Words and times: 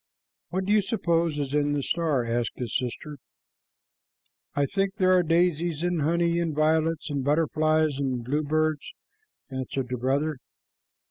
"What 0.49 0.65
do 0.65 0.73
you 0.73 0.81
suppose 0.81 1.37
is 1.37 1.53
in 1.53 1.73
the 1.73 1.83
star?" 1.83 2.25
asked 2.25 2.55
the 2.55 2.67
sister. 2.67 3.19
"I 4.55 4.65
think 4.65 4.95
there 4.95 5.15
are 5.15 5.21
daisies 5.21 5.83
and 5.83 6.01
honey 6.01 6.39
and 6.39 6.55
violets 6.55 7.11
and 7.11 7.23
butterflies 7.23 7.99
and 7.99 8.25
bluebirds," 8.25 8.95
answered 9.51 9.89
the 9.89 9.97
brother. 9.97 10.37